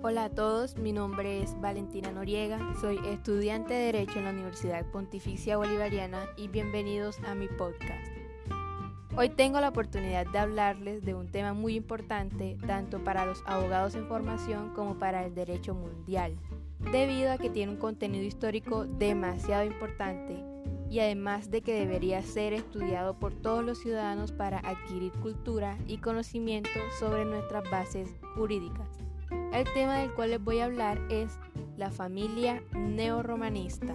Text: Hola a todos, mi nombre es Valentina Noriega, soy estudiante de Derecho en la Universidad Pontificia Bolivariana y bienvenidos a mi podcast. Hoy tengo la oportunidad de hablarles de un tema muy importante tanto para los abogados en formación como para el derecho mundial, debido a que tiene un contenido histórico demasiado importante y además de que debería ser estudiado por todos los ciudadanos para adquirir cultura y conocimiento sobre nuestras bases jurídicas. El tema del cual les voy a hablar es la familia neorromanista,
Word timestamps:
Hola 0.00 0.26
a 0.26 0.30
todos, 0.30 0.76
mi 0.76 0.92
nombre 0.92 1.42
es 1.42 1.60
Valentina 1.60 2.12
Noriega, 2.12 2.60
soy 2.80 3.00
estudiante 3.08 3.74
de 3.74 3.86
Derecho 3.86 4.20
en 4.20 4.26
la 4.26 4.30
Universidad 4.30 4.86
Pontificia 4.86 5.56
Bolivariana 5.56 6.24
y 6.36 6.46
bienvenidos 6.46 7.18
a 7.26 7.34
mi 7.34 7.48
podcast. 7.48 8.12
Hoy 9.16 9.28
tengo 9.28 9.60
la 9.60 9.70
oportunidad 9.70 10.24
de 10.28 10.38
hablarles 10.38 11.04
de 11.04 11.14
un 11.14 11.26
tema 11.26 11.52
muy 11.52 11.74
importante 11.74 12.56
tanto 12.64 13.02
para 13.02 13.26
los 13.26 13.42
abogados 13.44 13.96
en 13.96 14.06
formación 14.06 14.72
como 14.72 15.00
para 15.00 15.26
el 15.26 15.34
derecho 15.34 15.74
mundial, 15.74 16.36
debido 16.92 17.32
a 17.32 17.38
que 17.38 17.50
tiene 17.50 17.72
un 17.72 17.78
contenido 17.78 18.22
histórico 18.22 18.84
demasiado 18.84 19.64
importante 19.64 20.36
y 20.88 21.00
además 21.00 21.50
de 21.50 21.62
que 21.62 21.74
debería 21.74 22.22
ser 22.22 22.52
estudiado 22.52 23.18
por 23.18 23.34
todos 23.34 23.64
los 23.64 23.78
ciudadanos 23.78 24.30
para 24.30 24.60
adquirir 24.60 25.10
cultura 25.14 25.76
y 25.88 25.98
conocimiento 25.98 26.70
sobre 27.00 27.24
nuestras 27.24 27.68
bases 27.68 28.08
jurídicas. 28.36 29.07
El 29.52 29.64
tema 29.72 29.98
del 29.98 30.12
cual 30.12 30.30
les 30.30 30.42
voy 30.42 30.60
a 30.60 30.66
hablar 30.66 31.00
es 31.10 31.38
la 31.76 31.90
familia 31.90 32.62
neorromanista, 32.74 33.94